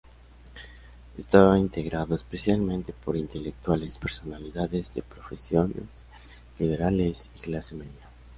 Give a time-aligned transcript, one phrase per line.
[1.15, 5.85] Estaba integrado especialmente por intelectuales, personalidades de profesiones
[6.57, 8.09] liberales y clase media.